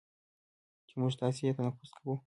چې 0.87 0.93
موږ 1.01 1.13
تاسې 1.21 1.41
یې 1.47 1.51
تنفس 1.57 1.91
کوو، 1.97 2.13